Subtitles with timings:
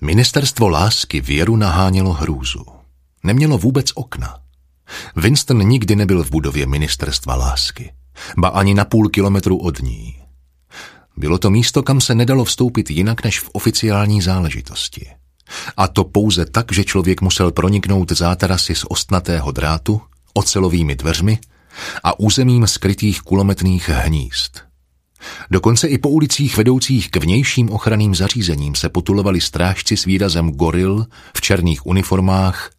[0.00, 2.64] Ministerstvo lásky věru nahánělo hrůzu.
[3.22, 4.38] Nemělo vůbec okna.
[5.16, 7.92] Winston nikdy nebyl v budově ministerstva lásky,
[8.36, 10.16] ba ani na půl kilometru od ní.
[11.16, 15.10] Bylo to místo, kam se nedalo vstoupit jinak než v oficiální záležitosti.
[15.76, 20.00] A to pouze tak, že člověk musel proniknout zátarasy z ostnatého drátu,
[20.34, 21.38] ocelovými dveřmi
[22.04, 24.67] a územím skrytých kulometných hnízd.
[25.50, 31.06] Dokonce i po ulicích vedoucích k vnějším ochranným zařízením se potulovali strážci s výrazem goril
[31.36, 32.70] v černých uniformách,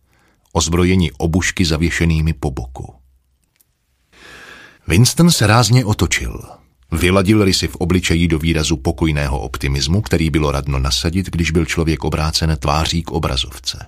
[0.54, 2.94] ozbrojeni obušky zavěšenými po boku.
[4.88, 6.44] Winston se rázně otočil.
[6.92, 12.04] Vyladil si v obličeji do výrazu pokojného optimismu, který bylo radno nasadit, když byl člověk
[12.04, 13.86] obrácen tváří k obrazovce.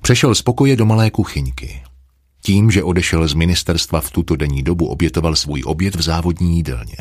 [0.00, 1.82] Přešel z pokoje do malé kuchyňky.
[2.42, 6.96] Tím, že odešel z ministerstva v tuto denní dobu, obětoval svůj oběd v závodní jídelně.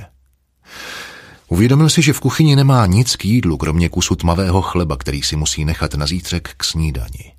[1.48, 5.36] Uvědomil si, že v kuchyni nemá nic k jídlu, kromě kusu tmavého chleba, který si
[5.36, 7.34] musí nechat na zítřek k snídani.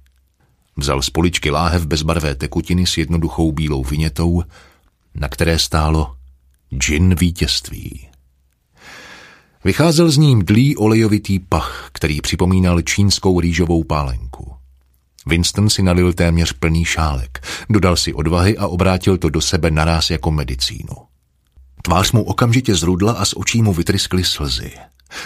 [0.77, 4.43] Vzal z poličky láhev bezbarvé tekutiny s jednoduchou bílou vinětou,
[5.15, 6.17] na které stálo
[6.79, 8.09] džin vítězství.
[9.65, 14.53] Vycházel z ním dlý olejovitý pach, který připomínal čínskou rýžovou pálenku.
[15.27, 20.11] Winston si nalil téměř plný šálek, dodal si odvahy a obrátil to do sebe naráz
[20.11, 20.95] jako medicínu.
[21.87, 24.73] Tvář mu okamžitě zrudla a z očí mu vytryskly slzy.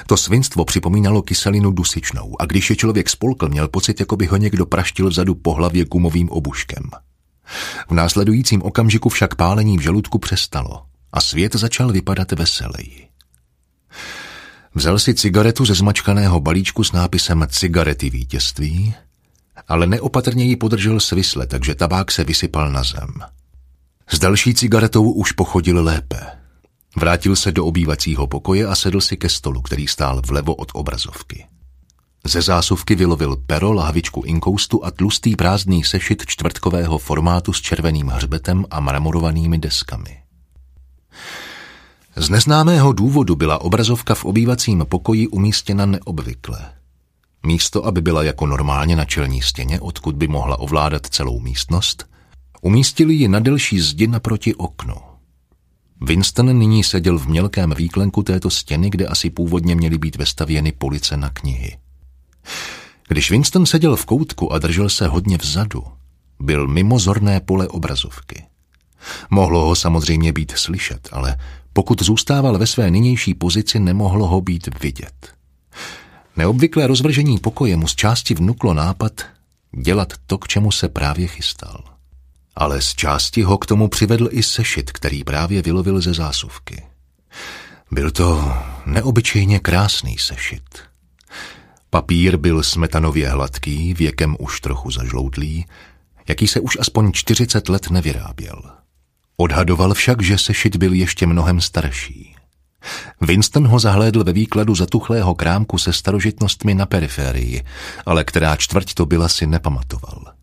[0.06, 4.36] To svinstvo připomínalo kyselinu dusičnou a když je člověk spolkl, měl pocit, jako by ho
[4.36, 6.90] někdo praštil vzadu po hlavě gumovým obuškem.
[7.88, 13.08] V následujícím okamžiku však pálení v žaludku přestalo a svět začal vypadat veseleji.
[14.74, 18.94] Vzal si cigaretu ze zmačkaného balíčku s nápisem Cigarety vítězství,
[19.68, 23.08] ale neopatrně ji podržel svisle, takže tabák se vysypal na zem.
[24.08, 26.38] S další cigaretou už pochodil lépe.
[26.96, 31.46] Vrátil se do obývacího pokoje a sedl si ke stolu, který stál vlevo od obrazovky.
[32.24, 38.64] Ze zásuvky vylovil pero, lahvičku inkoustu a tlustý prázdný sešit čtvrtkového formátu s červeným hřbetem
[38.70, 40.22] a mramorovanými deskami.
[42.16, 46.58] Z neznámého důvodu byla obrazovka v obývacím pokoji umístěna neobvykle.
[47.46, 52.06] Místo, aby byla jako normálně na čelní stěně, odkud by mohla ovládat celou místnost,
[52.62, 55.07] umístili ji na delší zdi naproti oknu.
[56.00, 61.16] Winston nyní seděl v mělkém výklenku této stěny, kde asi původně měly být vestavěny police
[61.16, 61.78] na knihy.
[63.08, 65.84] Když Winston seděl v koutku a držel se hodně vzadu,
[66.40, 68.44] byl mimo zorné pole obrazovky.
[69.30, 71.36] Mohlo ho samozřejmě být slyšet, ale
[71.72, 75.34] pokud zůstával ve své nynější pozici, nemohlo ho být vidět.
[76.36, 79.12] Neobvyklé rozvržení pokoje mu z části vnuklo nápad
[79.82, 81.84] dělat to, k čemu se právě chystal.
[82.60, 86.82] Ale z části ho k tomu přivedl i sešit, který právě vylovil ze zásuvky.
[87.90, 88.52] Byl to
[88.86, 90.62] neobyčejně krásný sešit.
[91.90, 95.66] Papír byl smetanově hladký, věkem už trochu zažloutlý,
[96.28, 98.62] jaký se už aspoň 40 let nevyráběl.
[99.36, 102.34] Odhadoval však, že sešit byl ještě mnohem starší.
[103.20, 107.62] Winston ho zahlédl ve výkladu zatuchlého krámku se starožitnostmi na periferii,
[108.06, 110.37] ale která čtvrť to byla si nepamatoval.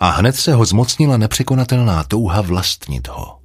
[0.00, 3.38] A hned se ho zmocnila nepřekonatelná touha vlastnit ho.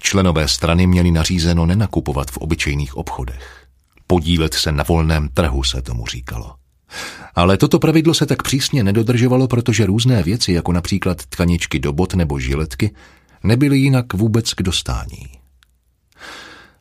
[0.00, 3.66] Členové strany měli nařízeno nenakupovat v obyčejných obchodech.
[4.06, 6.54] Podílet se na volném trhu se tomu říkalo.
[7.34, 12.14] Ale toto pravidlo se tak přísně nedodržovalo, protože různé věci, jako například tkaničky do bot
[12.14, 12.94] nebo žiletky,
[13.42, 15.26] nebyly jinak vůbec k dostání.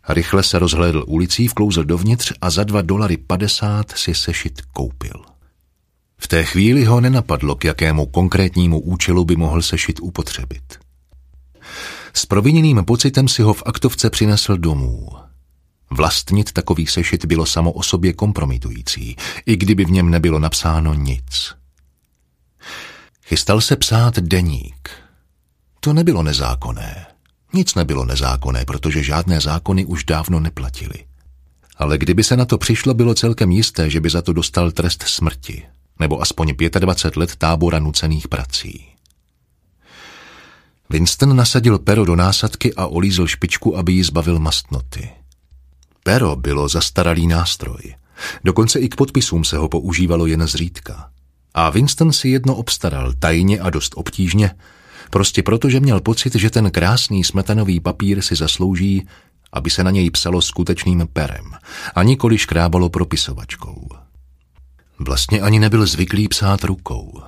[0.10, 5.33] Rychle se rozhlédl ulicí, vklouzl dovnitř a za dva dolary padesát si sešit koupil.
[6.24, 10.80] V té chvíli ho nenapadlo, k jakému konkrétnímu účelu by mohl sešit upotřebit.
[12.14, 15.10] S proviněným pocitem si ho v aktovce přinesl domů.
[15.92, 21.54] Vlastnit takový sešit bylo samo o sobě kompromitující, i kdyby v něm nebylo napsáno nic.
[23.26, 24.90] Chystal se psát deník.
[25.80, 27.06] To nebylo nezákonné.
[27.54, 31.06] Nic nebylo nezákonné, protože žádné zákony už dávno neplatily.
[31.78, 35.04] Ale kdyby se na to přišlo, bylo celkem jisté, že by za to dostal trest
[35.08, 35.64] smrti,
[36.04, 38.86] nebo aspoň 25 let tábora nucených prací.
[40.90, 45.10] Winston nasadil pero do násadky a olízl špičku, aby ji zbavil mastnoty.
[46.04, 47.96] Pero bylo zastaralý nástroj.
[48.44, 51.10] Dokonce i k podpisům se ho používalo jen zřídka.
[51.54, 54.52] A Winston si jedno obstaral tajně a dost obtížně,
[55.14, 59.08] Prostě proto, že měl pocit, že ten krásný smetanový papír si zaslouží,
[59.52, 61.54] aby se na něj psalo skutečným perem
[61.96, 63.88] a nikoli škrábalo propisovačkou.
[65.00, 67.22] Vlastně ani nebyl zvyklý psát rukou.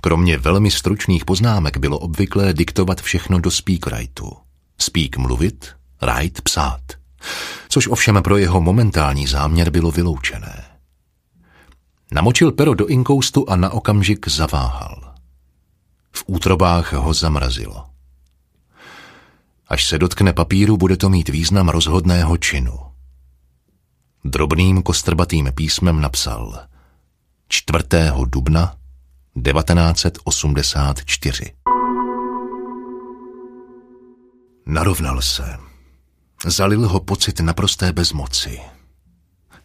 [0.00, 4.32] Kromě velmi stručných poznámek bylo obvyklé diktovat všechno do speakwritu.
[4.78, 5.68] Speak mluvit,
[6.00, 6.80] write psát.
[7.68, 10.64] Což ovšem pro jeho momentální záměr bylo vyloučené.
[12.12, 15.14] Namočil pero do inkoustu a na okamžik zaváhal.
[16.12, 17.84] V útrobách ho zamrazilo.
[19.68, 22.78] Až se dotkne papíru, bude to mít význam rozhodného činu.
[24.24, 26.67] Drobným kostrbatým písmem napsal
[27.50, 27.84] 4.
[28.26, 28.76] dubna
[29.42, 31.52] 1984.
[34.66, 35.56] Narovnal se.
[36.46, 38.60] Zalil ho pocit naprosté bezmoci.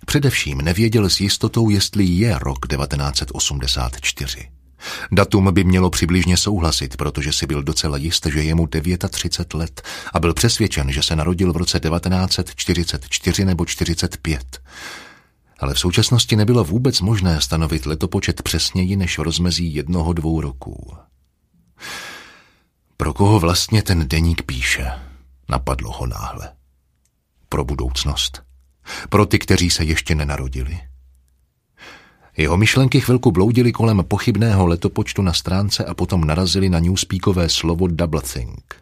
[0.05, 4.49] Především nevěděl s jistotou, jestli je rok 1984.
[5.11, 8.67] Datum by mělo přibližně souhlasit, protože si byl docela jist, že je mu
[9.09, 9.81] 39 let
[10.13, 14.61] a byl přesvědčen, že se narodil v roce 1944 nebo 45.
[15.63, 20.93] Ale v současnosti nebylo vůbec možné stanovit letopočet přesněji než rozmezí jednoho dvou roků.
[22.97, 24.91] Pro koho vlastně ten deník píše?
[25.49, 26.51] Napadlo ho náhle.
[27.49, 28.41] Pro budoucnost.
[29.09, 30.79] Pro ty, kteří se ještě nenarodili.
[32.37, 37.87] Jeho myšlenky chvilku bloudily kolem pochybného letopočtu na stránce a potom narazili na newspeakové slovo
[37.87, 38.75] double think.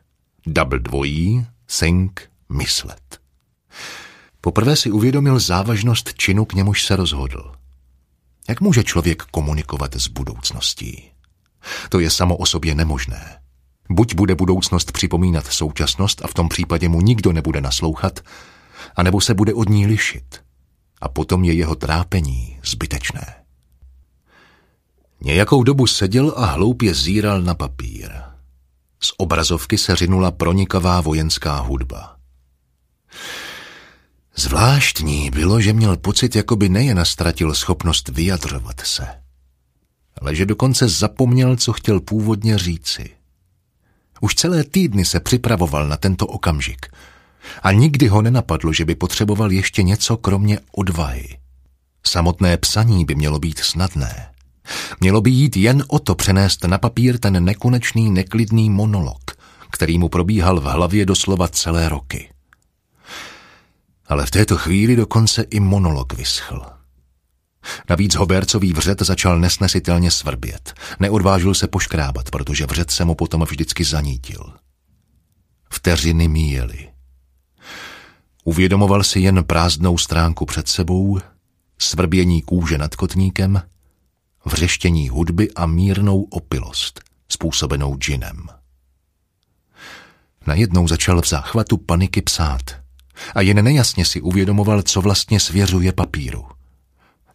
[0.45, 1.45] Double dvojí,
[1.79, 3.21] think, myslet.
[4.41, 7.51] Poprvé si uvědomil závažnost činu, k němuž se rozhodl.
[8.49, 11.11] Jak může člověk komunikovat s budoucností?
[11.89, 13.39] To je samo o sobě nemožné.
[13.89, 18.19] Buď bude budoucnost připomínat současnost a v tom případě mu nikdo nebude naslouchat,
[18.95, 20.41] anebo se bude od ní lišit.
[21.01, 23.35] A potom je jeho trápení zbytečné.
[25.21, 28.11] Nějakou dobu seděl a hloupě zíral na papír.
[29.03, 32.15] Z obrazovky se řinula pronikavá vojenská hudba.
[34.35, 39.07] Zvláštní bylo, že měl pocit, jako by nejen ztratil schopnost vyjadřovat se,
[40.21, 43.09] ale že dokonce zapomněl, co chtěl původně říci.
[44.21, 46.85] Už celé týdny se připravoval na tento okamžik
[47.63, 51.37] a nikdy ho nenapadlo, že by potřeboval ještě něco kromě odvahy.
[52.03, 54.27] Samotné psaní by mělo být snadné.
[54.99, 59.31] Mělo by jít jen o to přenést na papír ten nekonečný neklidný monolog,
[59.71, 62.29] který mu probíhal v hlavě doslova celé roky.
[64.11, 66.61] Ale v této chvíli dokonce i monolog vyschl.
[67.89, 70.73] Navíc Hobercový vřet začal nesnesitelně svrbět.
[70.99, 74.53] Neodvážil se poškrábat, protože vřet se mu potom vždycky zanítil.
[75.73, 76.89] Vteřiny míjely.
[78.43, 81.19] Uvědomoval si jen prázdnou stránku před sebou,
[81.77, 83.61] svrbění kůže nad kotníkem,
[84.45, 88.47] vřeštění hudby a mírnou opilost, způsobenou džinem.
[90.47, 92.80] Najednou začal v záchvatu paniky psát
[93.35, 96.45] a jen nejasně si uvědomoval, co vlastně svěřuje papíru.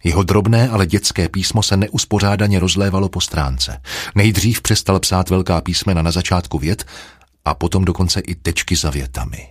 [0.04, 3.80] Jeho drobné, ale dětské písmo se neuspořádaně rozlévalo po stránce.
[4.14, 6.84] Nejdřív přestal psát velká písmena na začátku vět
[7.44, 9.48] a potom dokonce i tečky za větami.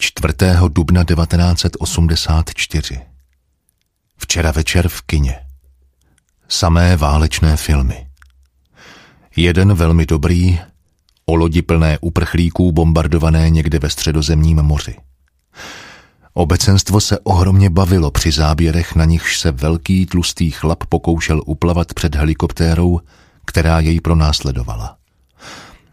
[0.00, 0.34] 4.
[0.68, 3.00] dubna 1984
[4.16, 5.40] Včera večer v kině.
[6.48, 8.06] Samé válečné filmy.
[9.36, 10.60] Jeden velmi dobrý,
[11.26, 14.94] o lodi plné uprchlíků bombardované někde ve středozemním moři.
[16.34, 22.14] Obecenstvo se ohromně bavilo při záběrech, na nichž se velký tlustý chlap pokoušel uplavat před
[22.14, 23.00] helikoptérou,
[23.46, 24.96] která jej pronásledovala.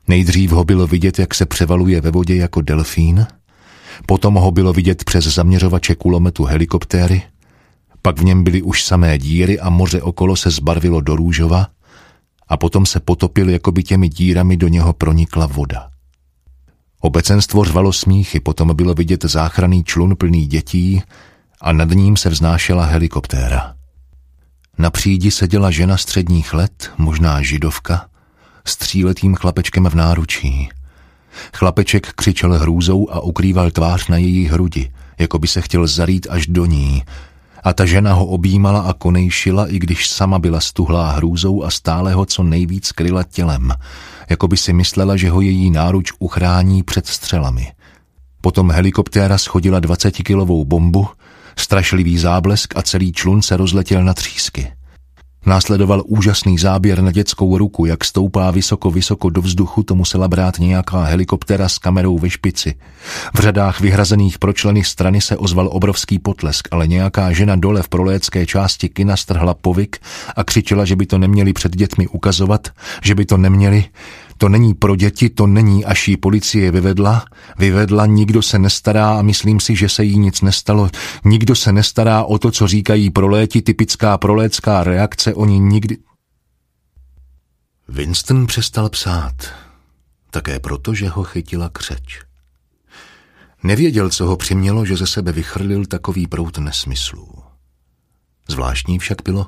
[0.08, 3.28] Nejdřív ho bylo vidět, jak se převaluje ve vodě jako delfín,
[4.06, 7.22] potom ho bylo vidět přes zaměřovače kulometu helikoptéry,
[8.02, 11.68] pak v něm byly už samé díry a moře okolo se zbarvilo do růžova
[12.54, 15.90] a potom se potopil, jako by těmi dírami do něho pronikla voda.
[17.02, 21.02] Obecenstvo řvalo smíchy, potom bylo vidět záchranný člun plný dětí
[21.62, 23.76] a nad ním se vznášela helikoptéra.
[24.78, 28.06] Na přídi seděla žena středních let, možná židovka,
[28.66, 30.70] s tříletým chlapečkem v náručí.
[31.54, 36.48] Chlapeček křičel hrůzou a ukrýval tvář na její hrudi, jako by se chtěl zarít až
[36.48, 37.04] do ní,
[37.64, 42.14] a ta žena ho objímala a konejšila, i když sama byla stuhlá hrůzou a stále
[42.14, 43.74] ho co nejvíc kryla tělem,
[44.30, 47.72] jako by si myslela, že ho její náruč uchrání před střelami.
[48.42, 51.08] Potom helikoptéra schodila 20-kilovou bombu,
[51.58, 54.72] strašlivý záblesk a celý člun se rozletěl na třísky.
[55.46, 60.60] Následoval úžasný záběr na dětskou ruku, jak stoupá vysoko, vysoko do vzduchu, to musela brát
[60.60, 62.76] nějaká helikoptera s kamerou ve špici.
[63.34, 67.90] V řadách vyhrazených pro členy strany se ozval obrovský potlesk, ale nějaká žena dole v
[67.90, 69.98] prolécké části kina strhla povyk
[70.36, 72.68] a křičela, že by to neměli před dětmi ukazovat,
[73.04, 73.86] že by to neměli,
[74.38, 77.26] to není pro děti, to není, až jí policie vyvedla.
[77.58, 80.90] Vyvedla, nikdo se nestará a myslím si, že se jí nic nestalo.
[81.26, 85.98] Nikdo se nestará o to, co říkají proléti, typická prolécká reakce, oni nikdy...
[87.88, 89.34] Winston přestal psát.
[90.32, 92.20] Také proto, že ho chytila křeč.
[93.64, 97.28] Nevěděl, co ho přimělo, že ze sebe vychrlil takový prout nesmyslů.
[98.50, 99.46] Zvláštní však bylo,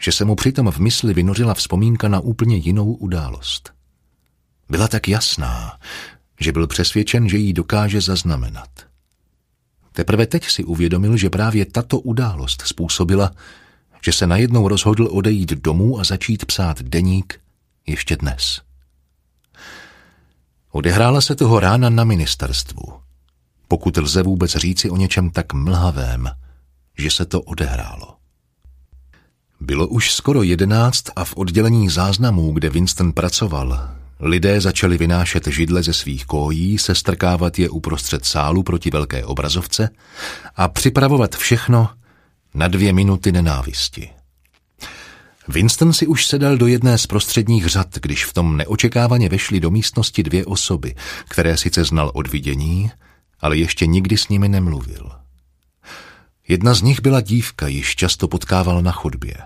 [0.00, 3.79] že se mu přitom v mysli vynořila vzpomínka na úplně jinou událost.
[4.70, 5.78] Byla tak jasná,
[6.40, 8.68] že byl přesvědčen, že ji dokáže zaznamenat.
[9.92, 13.32] Teprve teď si uvědomil, že právě tato událost způsobila,
[14.04, 17.40] že se najednou rozhodl odejít domů a začít psát deník
[17.86, 18.60] ještě dnes.
[20.72, 22.84] Odehrála se toho rána na ministerstvu.
[23.68, 26.30] Pokud lze vůbec říci o něčem tak mlhavém,
[26.98, 28.16] že se to odehrálo.
[29.60, 35.82] Bylo už skoro jedenáct a v oddělení záznamů, kde Winston pracoval, lidé začali vynášet židle
[35.82, 39.90] ze svých kojí, sestrkávat je uprostřed sálu proti velké obrazovce
[40.56, 41.88] a připravovat všechno
[42.54, 44.10] na dvě minuty nenávisti.
[45.48, 49.70] Winston si už sedal do jedné z prostředních řad, když v tom neočekávaně vešly do
[49.70, 50.94] místnosti dvě osoby,
[51.28, 52.90] které sice znal od vidění,
[53.40, 55.10] ale ještě nikdy s nimi nemluvil.
[56.48, 59.36] Jedna z nich byla dívka, již často potkával na chodbě.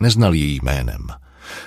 [0.00, 1.06] Neznal její jménem,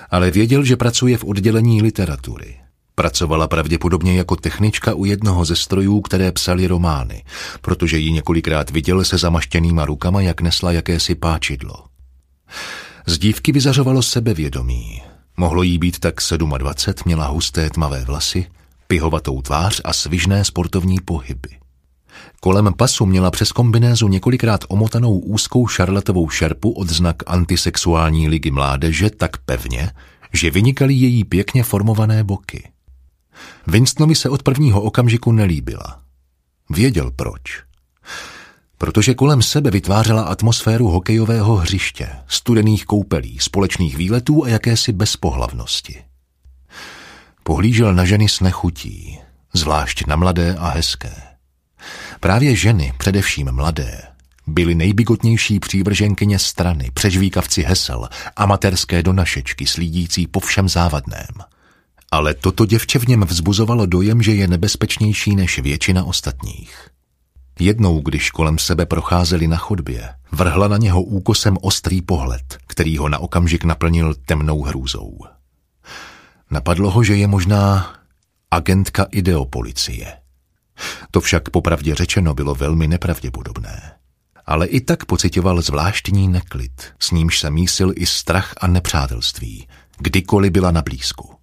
[0.10, 2.56] ale věděl, že pracuje v oddělení literatury.
[2.96, 7.24] Pracovala pravděpodobně jako technička u jednoho ze strojů, které psali romány,
[7.62, 11.86] protože ji několikrát viděl se zamaštěnýma rukama, jak nesla jakési páčidlo.
[13.06, 15.02] Z dívky vyzařovalo sebevědomí.
[15.38, 16.16] Mohlo jí být tak
[16.58, 18.46] 27, měla husté tmavé vlasy,
[18.88, 21.50] pihovatou tvář a svižné sportovní pohyby.
[22.40, 29.10] Kolem pasu měla přes kombinézu několikrát omotanou úzkou šarlatovou šerpu od znak antisexuální ligy mládeže
[29.10, 29.92] tak pevně,
[30.34, 32.70] že vynikaly její pěkně formované boky.
[33.68, 36.00] Winstonovi se od prvního okamžiku nelíbila.
[36.70, 37.64] Věděl proč.
[38.78, 46.04] Protože kolem sebe vytvářela atmosféru hokejového hřiště, studených koupelí, společných výletů a jakési bezpohlavnosti.
[47.44, 49.20] Pohlížel na ženy s nechutí,
[49.54, 51.29] zvlášť na mladé a hezké.
[52.20, 54.02] Právě ženy, především mladé,
[54.48, 61.36] byly nejbigotnější přívrženkyně strany, přežvíkavci hesel, amatérské donašečky, slídící po všem závadném.
[62.12, 66.90] Ale toto děvče v něm vzbuzovalo dojem, že je nebezpečnější než většina ostatních.
[67.60, 73.10] Jednou, když kolem sebe procházeli na chodbě, vrhla na něho úkosem ostrý pohled, který ho
[73.10, 75.18] na okamžik naplnil temnou hrůzou.
[76.52, 77.94] Napadlo ho, že je možná
[78.52, 80.19] agentka ideopolicie.
[81.12, 83.92] To však popravdě řečeno bylo velmi nepravděpodobné.
[84.46, 89.68] Ale i tak pocitoval zvláštní neklid, s nímž se mísil i strach a nepřátelství,
[89.98, 91.36] kdykoliv byla na blízku.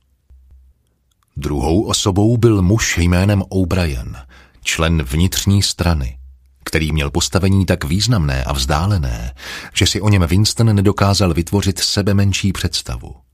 [1.37, 4.17] Druhou osobou byl muž jménem O'Brien,
[4.63, 6.19] člen vnitřní strany,
[6.65, 9.35] který měl postavení tak významné a vzdálené,
[9.75, 13.26] že si o něm Winston nedokázal vytvořit sebe menší představu.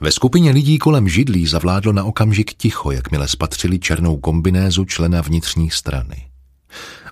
[0.00, 5.70] Ve skupině lidí kolem židlí zavládlo na okamžik ticho, jakmile spatřili černou kombinézu člena vnitřní
[5.70, 6.26] strany.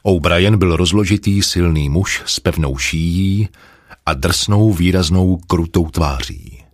[0.02, 3.48] O'Brien byl rozložitý silný muž s pevnou šíjí
[4.06, 6.64] a drsnou výraznou krutou tváří.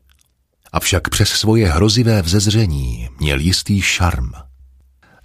[0.73, 4.31] Avšak přes svoje hrozivé vzezření měl jistý šarm.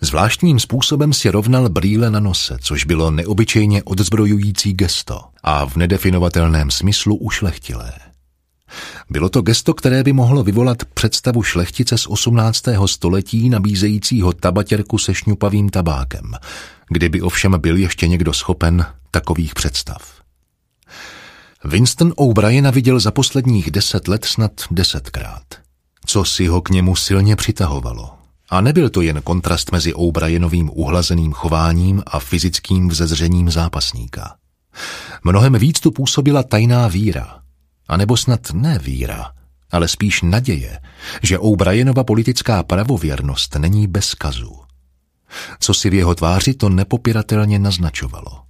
[0.02, 6.72] Zvláštním způsobem si rovnal brýle na nose, což bylo neobyčejně odzbrojující gesto a v nedefinovatelném
[6.72, 7.92] smyslu ušlechtilé.
[9.10, 12.64] Bylo to gesto, které by mohlo vyvolat představu šlechtice z 18.
[12.86, 16.32] století nabízejícího tabatěrku se šňupavým tabákem,
[16.90, 20.22] kdyby ovšem byl ještě někdo schopen takových představ.
[21.64, 25.44] Winston O'Briena viděl za posledních deset let snad desetkrát.
[26.06, 28.10] Co si ho k němu silně přitahovalo.
[28.50, 34.36] A nebyl to jen kontrast mezi O'Brienovým uhlazeným chováním a fyzickým vzezřením zápasníka.
[35.24, 37.40] Mnohem víc tu působila tajná víra,
[37.88, 39.32] a nebo snad ne víra,
[39.72, 40.80] ale spíš naděje,
[41.24, 44.60] že O'Brienova politická pravověrnost není bez kazu.
[45.60, 48.42] Co si v jeho tváři to nepopiratelně naznačovalo.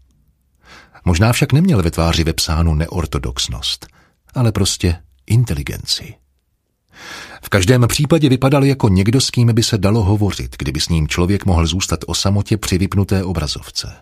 [1.05, 3.87] Možná však neměl ve tváři vepsánu neortodoxnost,
[4.33, 6.13] ale prostě inteligenci.
[7.43, 11.07] V každém případě vypadal jako někdo, s kým by se dalo hovořit, kdyby s ním
[11.07, 13.93] člověk mohl zůstat o samotě při vypnuté obrazovce.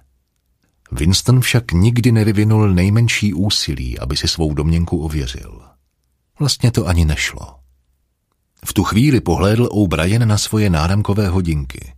[0.94, 5.62] Winston však nikdy nevyvinul nejmenší úsilí, aby si svou domněnku ověřil.
[6.40, 7.56] Vlastně to ani nešlo.
[8.66, 11.94] V tu chvíli pohlédl O'Brien na svoje náramkové hodinky.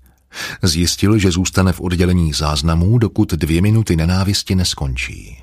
[0.64, 5.38] Zjistil, že zůstane v oddělení záznamů, dokud dvě minuty nenávisti neskončí.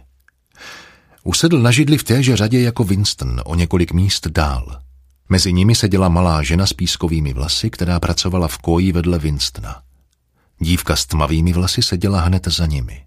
[1.25, 4.81] Usedl na židli v téže řadě jako Winston, o několik míst dál.
[5.29, 9.83] Mezi nimi seděla malá žena s pískovými vlasy, která pracovala v koji vedle Winstona.
[10.59, 13.05] Dívka s tmavými vlasy seděla hned za nimi.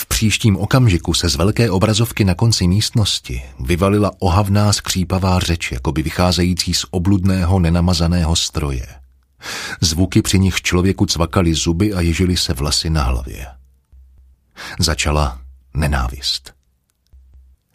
[0.00, 6.02] V příštím okamžiku se z velké obrazovky na konci místnosti vyvalila ohavná skřípavá řeč, jakoby
[6.02, 8.86] vycházející z obludného nenamazaného stroje.
[9.80, 13.46] Zvuky při nich člověku cvakaly zuby a ježily se vlasy na hlavě.
[14.78, 15.40] Začala
[15.74, 16.59] nenávist.